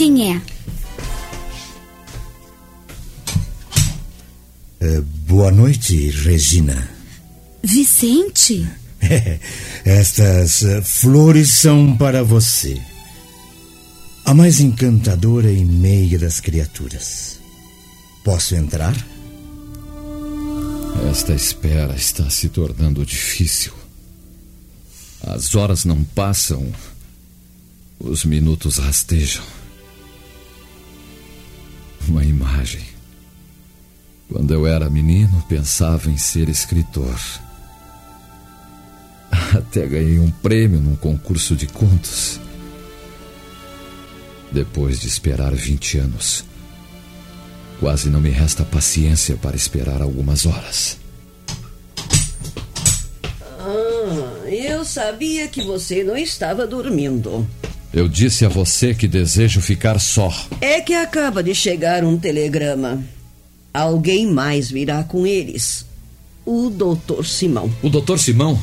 [0.00, 0.42] Quem é.
[4.80, 6.88] Eh, boa noite, Regina.
[7.62, 8.66] Vicente?
[9.84, 12.80] Estas eh, flores são para você.
[14.24, 17.38] A mais encantadora e meia das criaturas.
[18.24, 18.96] Posso entrar?
[21.10, 23.74] Esta espera está se tornando difícil.
[25.20, 26.72] As horas não passam,
[27.98, 29.59] os minutos rastejam.
[32.10, 32.84] Uma imagem.
[34.28, 37.16] Quando eu era menino, pensava em ser escritor.
[39.56, 42.40] Até ganhei um prêmio num concurso de contos.
[44.50, 46.44] Depois de esperar 20 anos,
[47.78, 50.98] quase não me resta paciência para esperar algumas horas.
[53.56, 57.46] Ah, eu sabia que você não estava dormindo.
[57.92, 60.32] Eu disse a você que desejo ficar só.
[60.60, 63.02] É que acaba de chegar um telegrama.
[63.74, 65.84] Alguém mais virá com eles.
[66.46, 67.70] O doutor Simão.
[67.82, 68.60] O doutor Simão?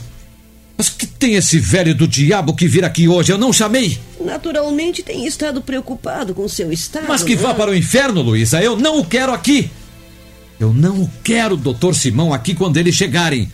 [0.77, 3.31] Mas que tem esse velho do diabo que vir aqui hoje?
[3.31, 3.97] Eu não chamei.
[4.23, 7.07] Naturalmente tem estado preocupado com seu estado.
[7.07, 7.55] Mas que vá né?
[7.55, 8.61] para o inferno, Luísa.
[8.61, 9.69] Eu não o quero aqui.
[10.59, 13.51] Eu não o quero, doutor Simão, aqui quando eles chegarem.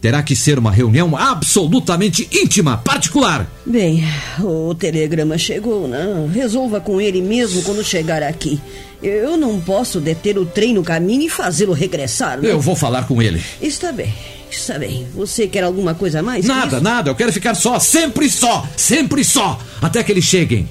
[0.00, 3.46] Terá que ser uma reunião absolutamente íntima, particular.
[3.66, 4.02] Bem,
[4.42, 6.26] o telegrama chegou, né?
[6.32, 8.58] Resolva com ele mesmo quando chegar aqui.
[9.02, 12.40] Eu não posso deter o trem no caminho e fazê-lo regressar.
[12.40, 12.50] né?
[12.50, 13.42] Eu vou falar com ele.
[13.60, 14.14] Está bem,
[14.50, 15.06] está bem.
[15.14, 16.46] Você quer alguma coisa a mais?
[16.46, 17.10] Nada, nada.
[17.10, 20.66] Eu quero ficar só, sempre só, sempre só, até que eles cheguem.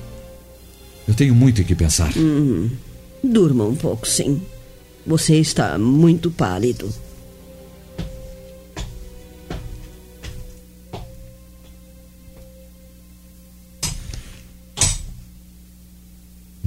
[1.08, 2.12] Eu tenho muito em que pensar.
[2.18, 2.68] Hum,
[3.24, 4.42] durma um pouco, sim.
[5.06, 6.92] Você está muito pálido.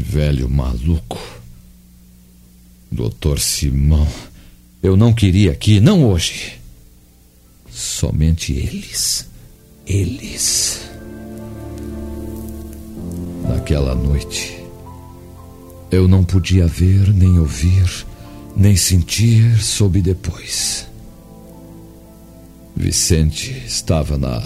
[0.02, 1.18] Velho maluco.
[2.90, 4.08] Doutor Simão.
[4.82, 6.58] Eu não queria aqui, não hoje.
[7.70, 9.28] Somente eles.
[9.86, 10.90] Eles.
[13.48, 14.58] Naquela noite.
[15.88, 18.04] Eu não podia ver, nem ouvir,
[18.56, 20.84] nem sentir, soube depois.
[22.74, 24.42] Vicente estava na.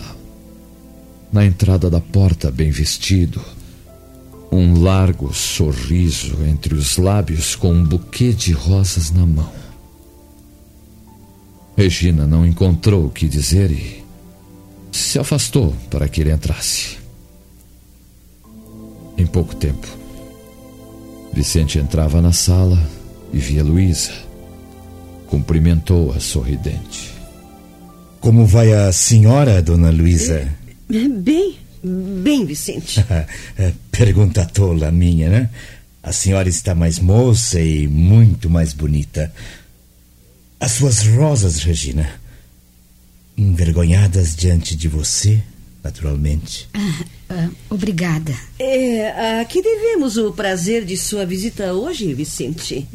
[1.32, 3.55] na entrada da porta, bem vestido
[4.50, 9.52] um largo sorriso entre os lábios com um buquê de rosas na mão.
[11.76, 14.04] Regina não encontrou o que dizer e
[14.90, 16.96] se afastou para que ele entrasse.
[19.18, 19.86] Em pouco tempo,
[21.32, 22.82] Vicente entrava na sala
[23.32, 24.12] e via Luísa.
[25.26, 27.12] Cumprimentou-a sorridente.
[28.20, 30.48] Como vai a senhora, dona Luísa?
[30.88, 31.56] Bem,
[32.22, 33.04] bem, Vicente.
[33.90, 35.50] Pergunta tola minha, né?
[36.02, 39.32] A senhora está mais moça e muito mais bonita.
[40.60, 42.20] As suas rosas, Regina,
[43.36, 45.42] envergonhadas diante de você,
[45.82, 46.68] naturalmente.
[46.74, 48.34] Ah, ah, obrigada.
[48.58, 52.86] É, a que devemos o prazer de sua visita hoje, Vicente?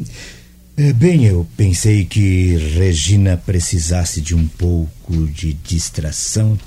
[0.77, 6.57] É, Bem, eu pensei que Regina precisasse de um pouco de distração.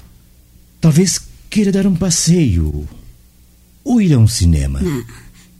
[0.81, 1.19] Talvez
[1.55, 2.85] queira dar um passeio
[3.85, 4.81] ou ir a um cinema.
[4.85, 5.05] Ah,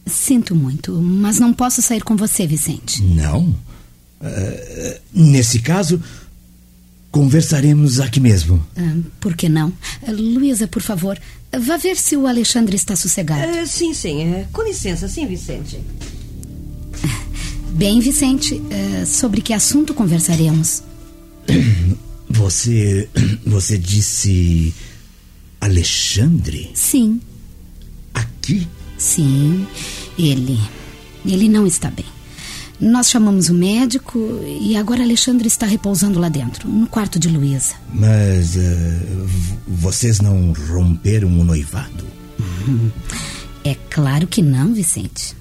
[0.05, 3.01] sinto muito, mas não posso sair com você, Vicente.
[3.01, 3.55] Não?
[4.19, 6.03] Ah, nesse caso,
[7.11, 8.61] conversaremos aqui mesmo.
[8.75, 9.71] Ah, por que não?
[10.05, 11.17] Ah, Luísa, por favor,
[11.57, 13.65] vá ver se o Alexandre está sossegado.
[13.65, 14.45] Sim, sim.
[14.51, 15.79] com licença, sim, Vicente.
[17.71, 18.61] Bem, Vicente,
[19.07, 20.83] sobre que assunto conversaremos?
[22.29, 23.07] Você.
[23.45, 24.73] Você disse.
[25.65, 26.69] Alexandre?
[26.75, 27.19] Sim,
[28.13, 28.67] Aqui?
[28.97, 29.65] sim,
[30.17, 30.59] ele.
[31.25, 32.05] Ele não está bem.
[32.79, 34.19] Nós chamamos o médico
[34.61, 37.73] e agora Alexandre está repousando lá dentro, no quarto de Luísa.
[37.91, 38.53] Mas.
[38.55, 42.05] v- vocês não romperam o noivado?
[43.67, 45.35] É claro que não, Vicente.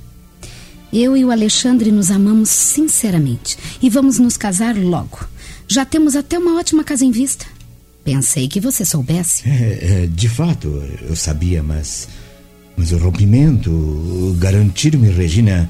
[0.90, 5.28] Eu e o Alexandre nos amamos sinceramente e vamos nos casar logo.
[5.68, 7.44] Já temos até uma ótima casa em vista.
[8.04, 9.48] Pensei que você soubesse.
[9.48, 10.68] É, é, de fato,
[11.02, 12.06] eu sabia, mas.
[12.76, 15.68] Mas o rompimento, garantir-me, Regina,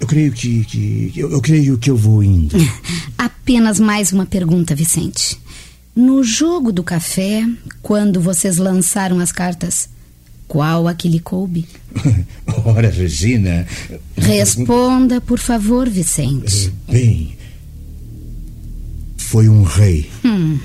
[0.00, 2.56] eu creio que, que eu, eu creio que eu vou indo.
[3.16, 5.38] Apenas mais uma pergunta, Vicente.
[5.94, 7.46] No jogo do café,
[7.80, 9.88] quando vocês lançaram as cartas,
[10.48, 11.66] qual a que lhe coube?
[12.64, 13.66] Ora, Regina.
[14.16, 16.72] Responda, por favor, Vicente.
[16.90, 17.36] Bem.
[19.16, 20.10] Foi um rei.
[20.24, 20.58] Hum,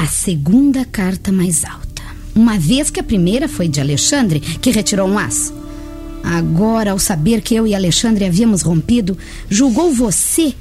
[0.00, 2.02] a segunda carta mais alta.
[2.34, 5.52] Uma vez que a primeira foi de Alexandre, que retirou um as.
[6.24, 9.18] Agora, ao saber que eu e Alexandre havíamos rompido,
[9.50, 10.54] julgou você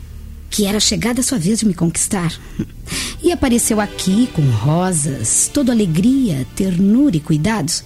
[0.50, 2.38] que era chegada a sua vez de me conquistar.
[3.24, 7.84] E apareceu aqui com rosas, toda alegria, ternura e cuidados.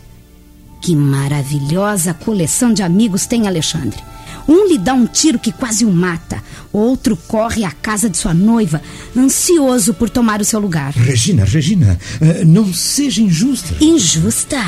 [0.81, 4.01] Que maravilhosa coleção de amigos tem Alexandre.
[4.47, 6.41] Um lhe dá um tiro que quase o mata,
[6.73, 8.81] outro corre à casa de sua noiva,
[9.15, 10.91] ansioso por tomar o seu lugar.
[10.93, 13.75] Regina, Regina, eh, não seja injusta.
[13.79, 14.59] Injusta?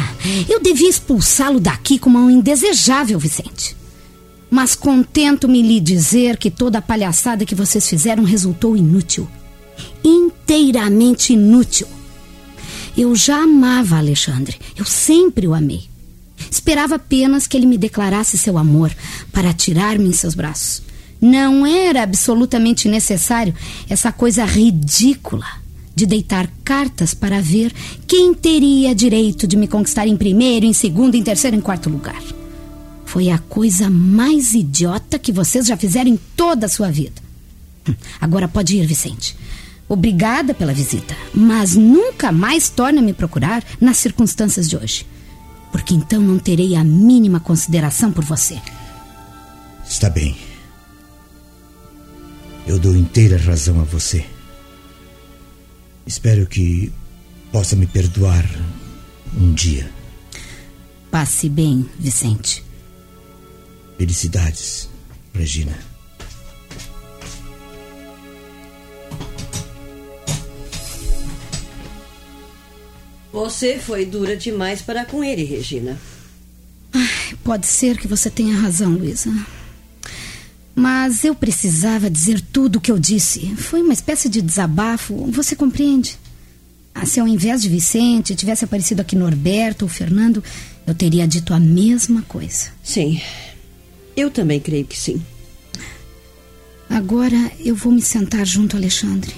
[0.48, 3.76] Eu devia expulsá-lo daqui como um indesejável, Vicente.
[4.50, 9.28] Mas contento-me lhe dizer que toda a palhaçada que vocês fizeram resultou inútil.
[10.04, 11.88] Inteiramente inútil.
[12.96, 14.58] Eu já amava Alexandre.
[14.78, 15.84] Eu sempre o amei.
[16.50, 18.96] Esperava apenas que ele me declarasse seu amor
[19.32, 20.85] para tirar-me em seus braços.
[21.26, 23.54] Não era absolutamente necessário
[23.90, 25.48] essa coisa ridícula
[25.96, 27.74] de deitar cartas para ver
[28.06, 32.22] quem teria direito de me conquistar em primeiro, em segundo, em terceiro, em quarto lugar.
[33.06, 37.22] Foi a coisa mais idiota que vocês já fizeram em toda a sua vida.
[37.88, 39.36] Hum, agora pode ir, Vicente.
[39.88, 45.06] Obrigada pela visita, mas nunca mais torne a me procurar nas circunstâncias de hoje
[45.76, 48.58] porque então não terei a mínima consideração por você.
[49.86, 50.34] Está bem.
[52.68, 54.26] Eu dou inteira razão a você.
[56.06, 56.92] Espero que
[57.52, 58.44] possa me perdoar
[59.38, 59.90] um dia.
[61.12, 62.64] Passe bem, Vicente.
[63.98, 64.90] Felicidades,
[65.34, 65.78] Regina.
[73.32, 76.00] Você foi dura demais para com ele, Regina.
[76.94, 79.30] Ai, pode ser que você tenha razão, Luísa.
[80.76, 83.56] Mas eu precisava dizer tudo o que eu disse.
[83.56, 86.18] Foi uma espécie de desabafo, você compreende?
[86.94, 90.44] Ah, se ao invés de Vicente tivesse aparecido aqui Norberto ou Fernando,
[90.86, 92.68] eu teria dito a mesma coisa.
[92.84, 93.22] Sim,
[94.16, 95.22] eu também creio que sim.
[96.90, 99.34] Agora eu vou me sentar junto a Alexandre.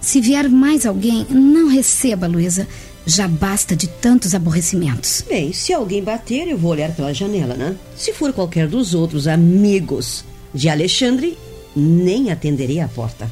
[0.00, 2.68] Se vier mais alguém, não receba, Luísa.
[3.04, 5.24] Já basta de tantos aborrecimentos.
[5.28, 7.76] Bem, se alguém bater, eu vou olhar pela janela, né?
[7.96, 10.24] Se for qualquer dos outros amigos
[10.56, 11.36] de Alexandre,
[11.76, 13.30] nem atenderei a porta.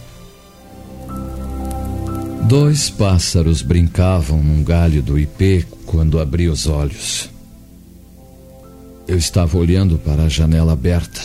[2.47, 7.31] Dois pássaros brincavam num galho do ipê quando abri os olhos.
[9.09, 11.23] Eu estava olhando para a janela aberta,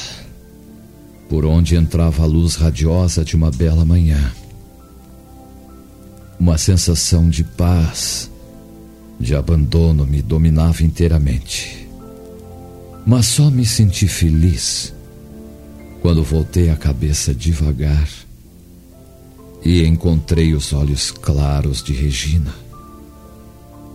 [1.28, 4.32] por onde entrava a luz radiosa de uma bela manhã.
[6.40, 8.32] Uma sensação de paz
[9.20, 11.90] de abandono me dominava inteiramente.
[13.06, 14.94] Mas só me senti feliz
[16.10, 18.10] quando voltei a cabeça devagar
[19.64, 22.52] e encontrei os olhos claros de Regina.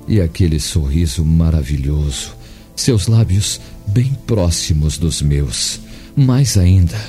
[0.07, 2.37] E aquele sorriso maravilhoso,
[2.77, 5.81] seus lábios bem próximos dos meus,
[6.15, 7.05] mais ainda.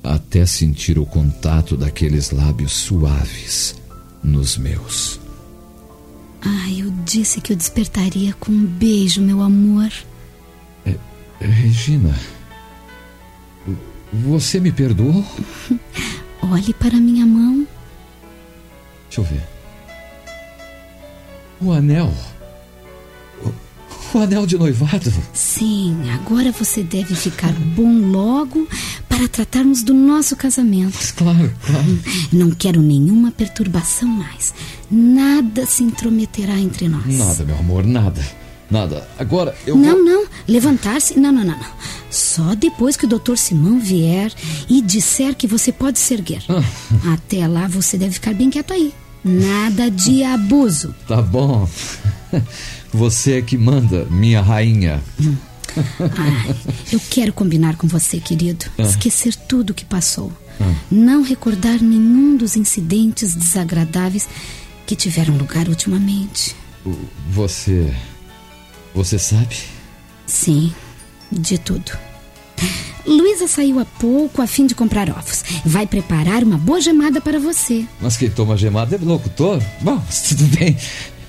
[0.00, 3.74] Até sentir o contato daqueles lábios suaves
[4.22, 5.18] nos meus.
[6.40, 9.90] Ah, eu disse que eu despertaria com um beijo, meu amor.
[10.86, 10.96] É,
[11.40, 12.14] Regina,
[14.22, 15.24] você me perdoou?
[16.42, 17.66] Olhe para minha mão.
[19.08, 19.42] Deixa eu ver.
[21.60, 22.12] O anel.
[23.42, 25.12] O, o anel de noivado.
[25.32, 28.68] Sim, agora você deve ficar bom logo
[29.08, 30.98] para tratarmos do nosso casamento.
[31.16, 31.98] Claro, claro.
[32.32, 34.52] Não quero nenhuma perturbação mais.
[34.90, 37.06] Nada se intrometerá entre nós.
[37.06, 38.20] Nada, meu amor, nada.
[38.70, 39.08] Nada.
[39.18, 39.76] Agora eu.
[39.76, 40.04] Não, vou...
[40.04, 40.26] não.
[40.48, 41.18] Levantar-se.
[41.18, 41.74] Não, não, não, não.
[42.10, 44.32] Só depois que o doutor Simão vier
[44.68, 46.42] e disser que você pode se erguer.
[46.48, 46.62] Ah.
[47.14, 48.92] Até lá você deve ficar bem quieto aí.
[49.24, 50.94] Nada de abuso.
[51.08, 51.68] Tá bom.
[52.92, 55.02] Você é que manda, minha rainha.
[55.98, 56.54] Ai,
[56.92, 58.66] eu quero combinar com você, querido.
[58.78, 58.82] Ah.
[58.82, 60.32] Esquecer tudo o que passou.
[60.90, 64.28] Não recordar nenhum dos incidentes desagradáveis
[64.86, 66.54] que tiveram lugar ultimamente.
[67.30, 67.92] Você.
[68.94, 69.56] Você sabe?
[70.26, 70.72] Sim,
[71.30, 71.92] de tudo.
[73.06, 75.44] Luísa saiu há pouco a fim de comprar ovos.
[75.64, 77.84] Vai preparar uma boa gemada para você.
[78.00, 79.62] Mas quem toma gemada é locutor?
[79.80, 80.76] Bom, tudo bem.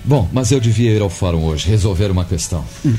[0.06, 2.64] Bom, mas eu devia ir ao fórum hoje, resolver uma questão.
[2.86, 2.96] Hum.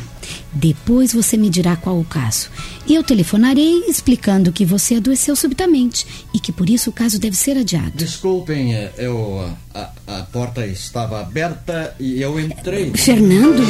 [0.53, 2.51] Depois você me dirá qual o caso.
[2.85, 6.05] E eu telefonarei explicando que você adoeceu subitamente
[6.35, 7.93] e que por isso o caso deve ser adiado.
[7.95, 9.55] Desculpem, é, eu.
[9.73, 12.91] A, a porta estava aberta e eu entrei.
[12.97, 13.63] Fernando?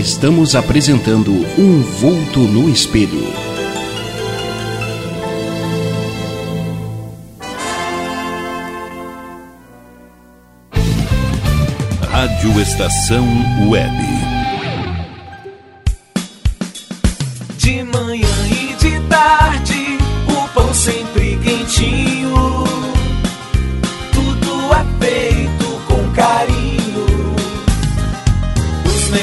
[0.00, 3.22] Estamos apresentando Um Vulto no Espelho.
[12.10, 13.26] Rádio Estação
[13.68, 14.19] Web.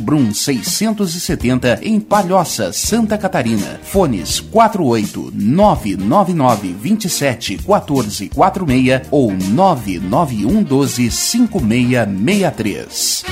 [0.00, 3.80] Brum 670 em Palhoça, Santa Catarina.
[3.82, 13.31] Fones 48 999 27 14 46 ou 991 12 5663.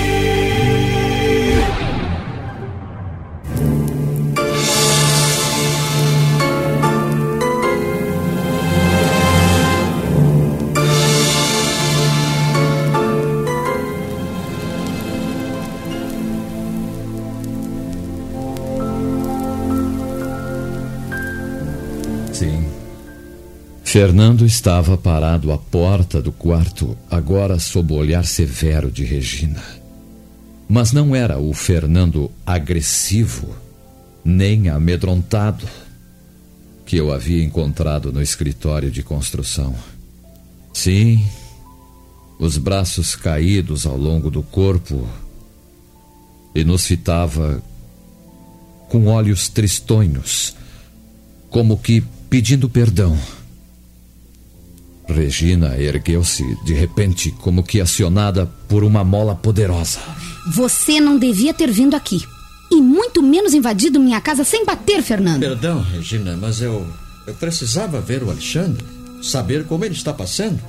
[23.91, 29.61] Fernando estava parado à porta do quarto, agora sob o olhar severo de Regina.
[30.65, 33.53] Mas não era o Fernando agressivo,
[34.23, 35.67] nem amedrontado,
[36.85, 39.75] que eu havia encontrado no escritório de construção.
[40.71, 41.21] Sim,
[42.39, 45.05] os braços caídos ao longo do corpo
[46.55, 47.61] e nos fitava
[48.87, 50.55] com olhos tristonhos,
[51.49, 53.19] como que pedindo perdão.
[55.07, 59.99] Regina ergueu-se de repente, como que acionada por uma mola poderosa.
[60.53, 62.21] Você não devia ter vindo aqui.
[62.71, 65.41] E muito menos invadido minha casa sem bater, Fernando.
[65.41, 66.87] Perdão, Regina, mas eu.
[67.27, 68.83] Eu precisava ver o Alexandre,
[69.21, 70.59] saber como ele está passando.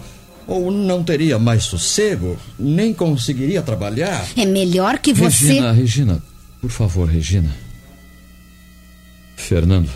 [0.47, 4.27] Ou não teria mais sossego, nem conseguiria trabalhar.
[4.37, 5.45] É melhor que você.
[5.45, 6.23] Regina, Regina,
[6.61, 7.57] por favor, Regina.
[9.37, 9.91] Fernando,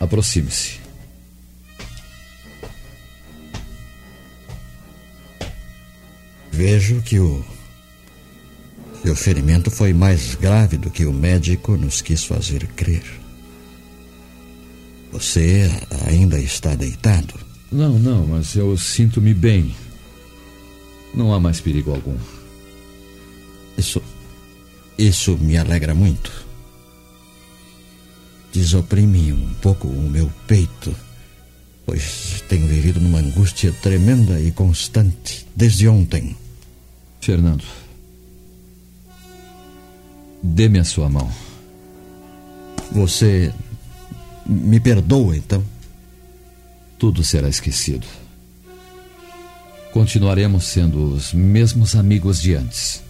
[0.00, 0.83] aproxime-se.
[6.54, 7.44] Vejo que o.
[9.02, 13.02] que o ferimento foi mais grave do que o médico nos quis fazer crer.
[15.10, 15.68] Você
[16.06, 17.34] ainda está deitado?
[17.72, 19.74] Não, não, mas eu sinto-me bem.
[21.12, 22.16] Não há mais perigo algum.
[23.76, 24.00] Isso.
[24.96, 26.30] Isso me alegra muito.
[28.52, 30.94] Desoprime um pouco o meu peito,
[31.84, 36.36] pois tenho vivido numa angústia tremenda e constante desde ontem.
[37.24, 37.64] Fernando,
[40.42, 41.32] dê-me a sua mão.
[42.92, 43.50] Você
[44.44, 45.64] me perdoa, então?
[46.98, 48.06] Tudo será esquecido.
[49.90, 53.02] Continuaremos sendo os mesmos amigos de antes.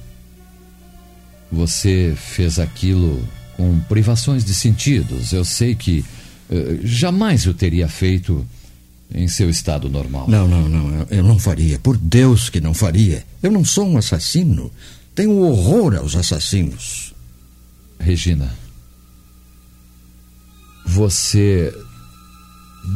[1.51, 3.21] Você fez aquilo
[3.57, 5.33] com privações de sentidos.
[5.33, 6.05] Eu sei que
[6.51, 8.47] uh, jamais o teria feito
[9.13, 10.29] em seu estado normal.
[10.29, 11.07] Não, não, não.
[11.11, 11.79] Eu não faria.
[11.79, 13.25] Por Deus que não faria.
[13.43, 14.71] Eu não sou um assassino.
[15.15, 17.15] Tenho horror aos assassinos.
[17.99, 18.53] Regina.
[20.87, 21.73] Você.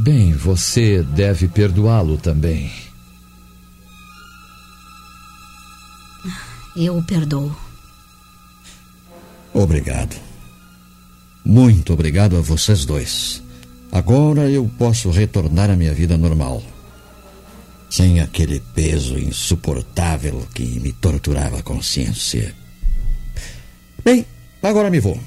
[0.02, 2.70] Bem, você deve perdoá-lo também.
[6.76, 7.56] Eu o perdoo.
[9.54, 10.14] Obrigado.
[11.44, 13.42] Muito obrigado a vocês dois.
[13.90, 16.62] Agora eu posso retornar à minha vida normal.
[17.90, 22.54] Sem aquele peso insuportável que me torturava a consciência.
[24.04, 24.26] Bem,
[24.62, 25.18] agora me vou.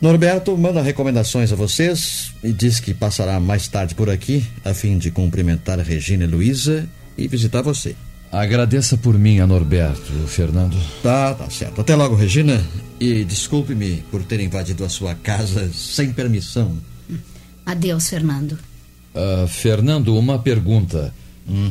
[0.00, 4.96] Norberto manda recomendações a vocês e diz que passará mais tarde por aqui a fim
[4.96, 7.96] de cumprimentar Regina e Luísa e visitar você.
[8.30, 10.76] Agradeça por mim a Norberto, Fernando.
[11.02, 11.80] Tá, tá certo.
[11.80, 12.62] Até logo, Regina.
[13.00, 16.76] E desculpe-me por ter invadido a sua casa sem permissão.
[17.68, 18.58] Adeus, Fernando.
[19.14, 21.12] Uh, Fernando, uma pergunta.
[21.46, 21.70] Hum.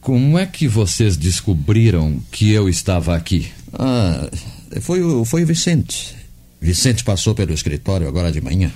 [0.00, 3.52] Como é que vocês descobriram que eu estava aqui?
[3.74, 4.30] Ah,
[4.80, 6.16] foi o, foi o Vicente.
[6.58, 8.72] Vicente passou pelo escritório agora de manhã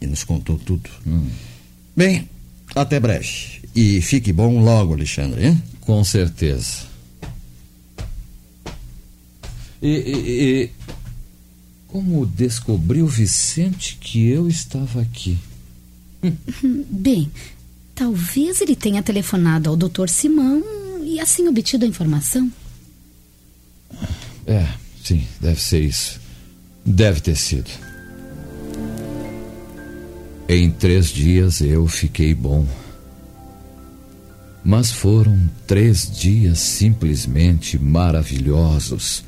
[0.00, 0.90] e nos contou tudo.
[1.06, 1.28] Hum.
[1.96, 2.28] Bem,
[2.74, 3.62] até breve.
[3.72, 5.62] E fique bom logo, Alexandre, hein?
[5.82, 6.78] Com certeza.
[9.80, 10.70] E, e, e
[11.86, 15.38] como descobriu Vicente que eu estava aqui?
[16.90, 17.30] Bem,
[17.94, 20.08] talvez ele tenha telefonado ao Dr.
[20.08, 20.62] Simão
[21.04, 22.50] e assim obtido a informação.
[24.46, 24.66] É,
[25.02, 26.20] sim, deve ser isso.
[26.84, 27.70] Deve ter sido.
[30.48, 32.66] Em três dias eu fiquei bom.
[34.64, 39.24] Mas foram três dias simplesmente maravilhosos,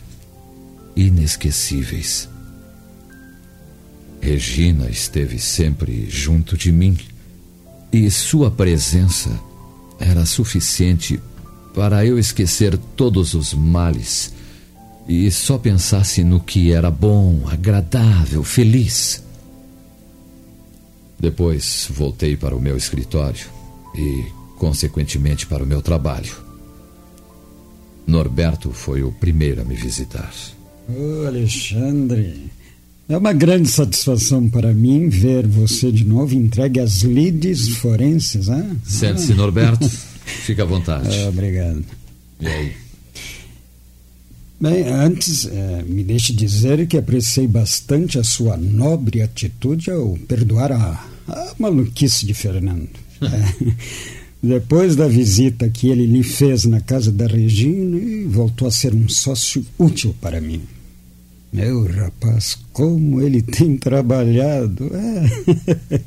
[0.94, 2.28] inesquecíveis.
[4.24, 6.96] Regina esteve sempre junto de mim
[7.92, 9.38] e sua presença
[10.00, 11.20] era suficiente
[11.74, 14.32] para eu esquecer todos os males
[15.06, 19.22] e só pensasse no que era bom, agradável, feliz.
[21.20, 23.46] Depois voltei para o meu escritório
[23.94, 24.24] e,
[24.56, 26.34] consequentemente, para o meu trabalho.
[28.06, 30.32] Norberto foi o primeiro a me visitar.
[30.88, 32.50] Ô, Alexandre,
[33.08, 38.78] é uma grande satisfação para mim ver você de novo entregue às lides forenses, hein?
[38.84, 39.36] Sente-se, ah.
[39.36, 39.88] Norberto.
[40.24, 41.08] Fica à vontade.
[41.14, 41.84] Ah, obrigado.
[42.40, 42.72] E aí?
[44.60, 50.72] Bem, antes, é, me deixe dizer que apreciei bastante a sua nobre atitude ao perdoar
[50.72, 52.88] a, a maluquice de Fernando.
[53.20, 53.74] é,
[54.42, 59.08] depois da visita que ele lhe fez na casa da Regina, voltou a ser um
[59.08, 60.62] sócio útil para mim.
[61.54, 64.90] Meu rapaz, como ele tem trabalhado.
[64.92, 66.00] É.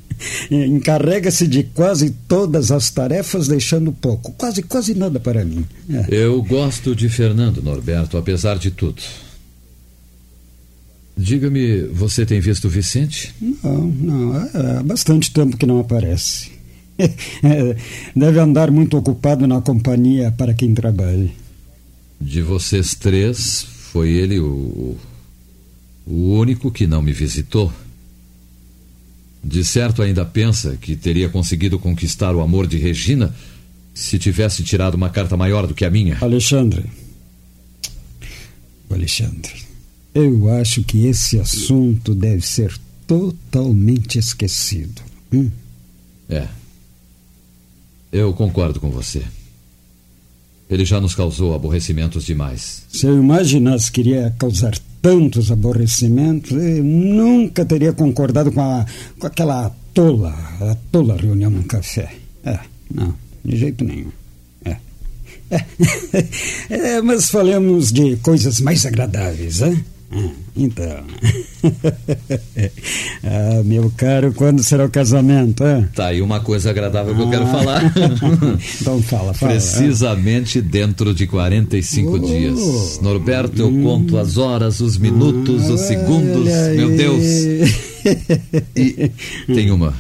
[0.68, 5.66] Encarrega-se de quase todas as tarefas, deixando pouco, quase, quase nada para mim.
[5.90, 6.08] É.
[6.10, 9.02] Eu gosto de Fernando, Norberto, apesar de tudo.
[11.16, 13.34] Diga-me, você tem visto o Vicente?
[13.42, 14.34] Não, não.
[14.34, 16.52] Há bastante tempo que não aparece.
[18.14, 21.30] Deve andar muito ocupado na companhia para quem trabalha.
[22.20, 24.98] De vocês três, foi ele o,
[26.08, 27.72] o único que não me visitou.
[29.44, 33.34] De certo ainda pensa que teria conseguido conquistar o amor de Regina
[33.94, 36.18] Se tivesse tirado uma carta maior do que a minha.
[36.22, 36.86] Alexandre.
[38.90, 39.54] Alexandre,
[40.14, 45.02] eu acho que esse assunto deve ser totalmente esquecido.
[45.34, 45.50] Hum?
[46.30, 46.48] É.
[48.12, 49.24] Eu concordo com você.
[50.70, 52.84] Ele já nos causou aborrecimentos demais.
[52.90, 58.86] Se eu imaginasse que iria causar tantos aborrecimentos, eu nunca teria concordado com, a,
[59.18, 62.12] com aquela tola, a tola reunião no café.
[62.44, 62.60] É,
[62.94, 64.12] não, de jeito nenhum.
[64.66, 64.76] É.
[66.70, 69.82] É, mas falemos de coisas mais agradáveis, hein?
[70.10, 71.04] Ah, então.
[73.24, 75.64] ah, meu caro, quando será o casamento?
[75.64, 75.84] Ah?
[75.94, 77.84] Tá aí uma coisa agradável que eu quero falar.
[78.80, 79.52] então fala, fala.
[79.52, 82.20] Precisamente dentro de 45 oh.
[82.20, 83.00] dias.
[83.02, 83.84] Norberto, eu hum.
[83.84, 86.48] conto as horas, os minutos, os segundos.
[86.76, 87.97] Meu Deus.
[88.76, 89.12] E
[89.48, 89.94] tem uma.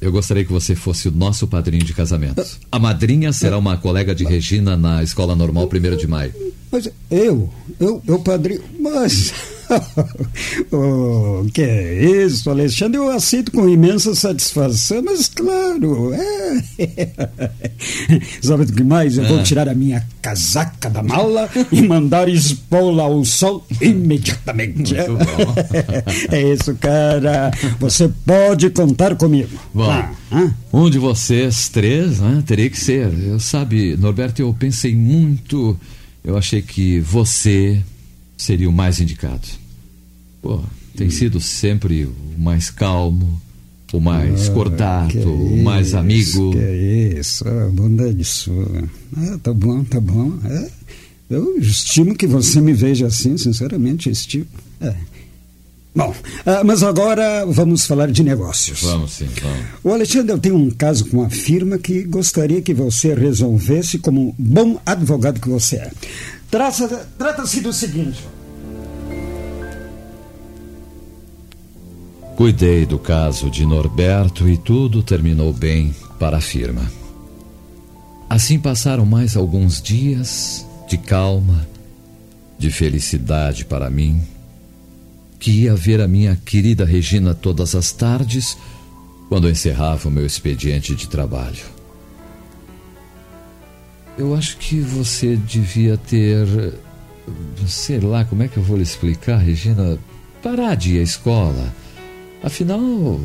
[0.00, 2.44] Eu gostaria que você fosse o nosso padrinho de casamento.
[2.70, 6.32] A madrinha será uma colega de Regina na Escola Normal 1 de Maio.
[6.70, 9.32] Mas eu, eu, eu padrinho, mas
[10.72, 12.98] oh, que é isso, Alexandre?
[12.98, 16.62] Eu aceito com imensa satisfação, mas claro, é.
[18.42, 19.18] Sabe o que mais?
[19.18, 24.94] Eu vou tirar a minha casaca da mala e mandar expô-la ao sol imediatamente.
[26.30, 27.50] é isso, cara.
[27.80, 29.58] Você pode contar comigo.
[29.74, 30.50] Bom, ah, ah.
[30.72, 33.12] um de vocês três né, teria que ser.
[33.24, 35.78] Eu, sabe, Norberto, eu pensei muito.
[36.24, 37.80] Eu achei que você
[38.36, 39.46] seria o mais indicado.
[40.42, 40.60] Pô,
[40.96, 43.40] tem sido sempre o mais calmo,
[43.92, 46.50] o mais ah, cordato, o mais isso, amigo.
[46.52, 48.84] Que é isso, ah, bondade sua.
[49.16, 50.32] Ah, tá bom, tá bom.
[50.44, 50.70] É,
[51.30, 54.46] eu estimo que você me veja assim, sinceramente, estimo.
[54.80, 54.94] É.
[55.94, 58.82] Bom, ah, mas agora vamos falar de negócios.
[58.82, 59.66] Vamos sim, vamos.
[59.82, 64.34] O Alexandre, eu tenho um caso com uma firma que gostaria que você resolvesse como
[64.38, 65.90] bom advogado que você é.
[66.50, 68.24] Trata-se do seguinte.
[72.36, 76.90] Cuidei do caso de Norberto e tudo terminou bem para a firma.
[78.28, 81.66] Assim passaram mais alguns dias de calma,
[82.58, 84.22] de felicidade para mim,
[85.38, 88.56] que ia ver a minha querida Regina todas as tardes
[89.28, 91.75] quando encerrava o meu expediente de trabalho.
[94.18, 96.46] Eu acho que você devia ter.
[97.66, 99.98] Sei lá, como é que eu vou lhe explicar, Regina?
[100.42, 101.74] Parar de ir à escola
[102.46, 103.20] Afinal,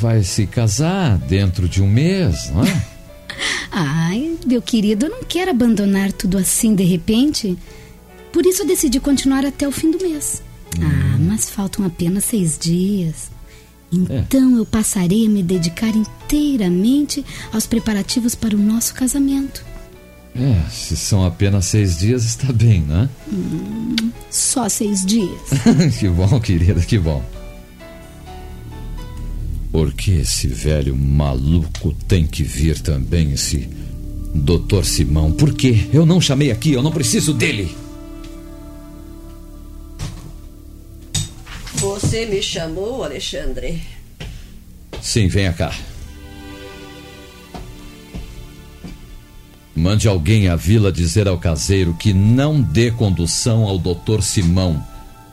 [0.00, 2.86] vai se casar dentro de um mês, não é?
[3.70, 7.58] Ai, meu querido, eu não quero abandonar tudo assim de repente.
[8.32, 10.42] Por isso eu decidi continuar até o fim do mês.
[10.78, 10.82] Hum.
[10.82, 13.30] Ah, mas faltam apenas seis dias.
[13.92, 14.60] Então é.
[14.60, 19.62] eu passarei a me dedicar inteiramente aos preparativos para o nosso casamento.
[20.38, 23.08] É, se são apenas seis dias, está bem, né?
[23.32, 23.96] Hum,
[24.30, 25.40] só seis dias.
[25.98, 27.24] que bom, querida, que bom.
[29.72, 33.68] Por que esse velho maluco tem que vir também, esse
[34.32, 35.32] doutor Simão?
[35.32, 35.88] Por quê?
[35.92, 37.74] Eu não chamei aqui, eu não preciso dele.
[41.74, 43.82] Você me chamou, Alexandre?
[45.02, 45.74] Sim, venha cá.
[49.78, 54.84] Mande alguém à vila dizer ao caseiro que não dê condução ao doutor Simão,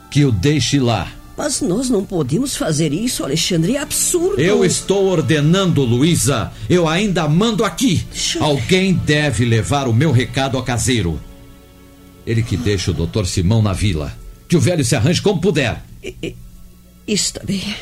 [0.08, 1.08] que o deixe lá.
[1.36, 3.74] Mas nós não podemos fazer isso, Alexandre.
[3.74, 4.40] É absurdo.
[4.40, 6.52] Eu estou ordenando, Luísa.
[6.70, 8.06] Eu ainda mando aqui.
[8.38, 11.20] Alguém deve levar o meu recado ao caseiro.
[12.24, 14.16] Ele que deixa o doutor Simão na vila.
[14.48, 15.82] Que o velho se arranje como puder.
[17.04, 17.74] Está bem.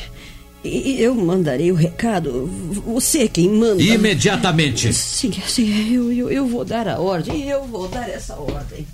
[0.65, 2.47] Eu mandarei o recado.
[2.85, 3.81] Você é quem manda.
[3.81, 4.91] Imediatamente.
[4.93, 5.93] Sim, sim.
[5.93, 7.43] Eu, eu, eu vou dar a ordem.
[7.43, 8.85] Eu vou dar essa ordem.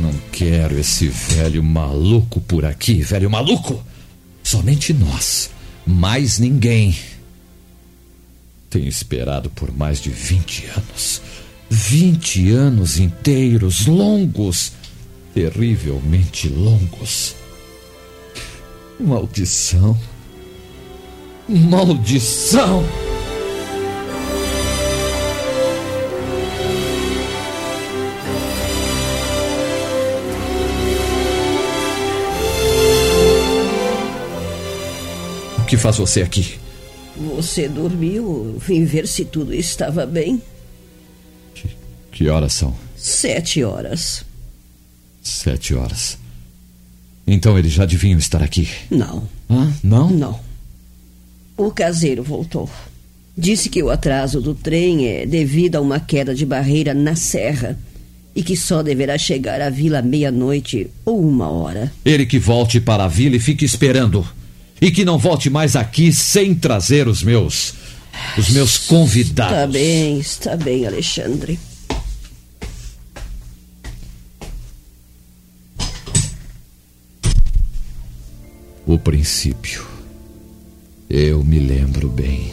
[0.00, 3.82] Não quero esse velho maluco por aqui, velho maluco!
[4.42, 5.50] Somente nós,
[5.86, 6.96] mais ninguém.
[8.68, 11.22] Tenho esperado por mais de 20 anos.
[11.70, 14.72] 20 anos inteiros, longos,
[15.32, 17.36] terrivelmente longos.
[19.00, 19.98] Maldição.
[21.48, 22.84] Maldição!
[35.76, 36.56] que faz você aqui?
[37.16, 38.56] Você dormiu?
[38.58, 40.40] Vim ver se tudo estava bem.
[41.52, 41.68] Que,
[42.12, 42.74] que horas são?
[42.96, 44.24] Sete horas.
[45.20, 46.16] Sete horas.
[47.26, 48.68] Então eles já deviam estar aqui?
[48.90, 49.26] Não.
[49.48, 50.10] Ah, não?
[50.10, 50.40] Não.
[51.56, 52.68] O caseiro voltou.
[53.36, 57.78] Disse que o atraso do trem é devido a uma queda de barreira na serra
[58.34, 61.92] e que só deverá chegar à vila meia-noite ou uma hora.
[62.04, 64.26] Ele que volte para a vila e fique esperando.
[64.80, 67.74] E que não volte mais aqui sem trazer os meus.
[68.36, 69.54] os meus convidados.
[69.54, 71.58] Está bem, está bem, Alexandre.
[78.86, 79.82] O princípio.
[81.08, 82.52] Eu me lembro bem.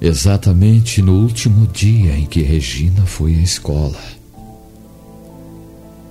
[0.00, 3.98] Exatamente no último dia em que Regina foi à escola.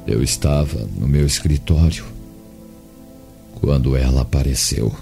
[0.06, 2.04] Eu estava no meu escritório
[3.62, 4.93] quando ela apareceu.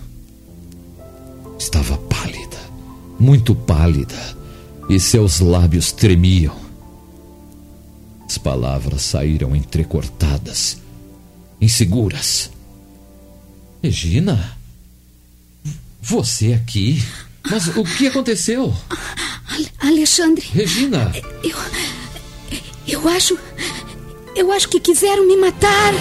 [1.58, 2.60] Estava pálida,
[3.20, 4.38] muito pálida,
[4.88, 6.56] e seus lábios tremiam.
[8.28, 10.78] As palavras saíram entrecortadas,
[11.60, 12.53] inseguras.
[13.84, 14.56] Regina?
[16.02, 17.04] Você aqui?
[17.52, 18.74] Mas o que aconteceu?
[19.78, 20.48] Alexandre.
[20.54, 21.12] Regina!
[21.44, 21.58] Eu.
[22.88, 23.38] Eu acho.
[24.38, 25.94] Eu acho que quiseram me matar.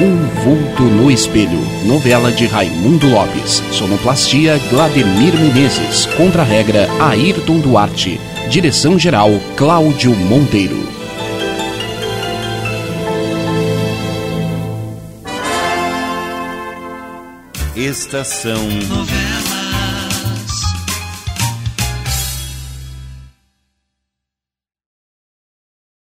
[0.00, 1.58] Um vulto no espelho.
[1.84, 3.60] Novela de Raimundo Lopes.
[3.72, 6.06] Sonoplastia Glademir Menezes.
[6.16, 8.20] Contra-regra Ayrton Duarte.
[8.50, 10.88] Direção-geral Cláudio Monteiro.
[17.76, 19.47] Estação Novela.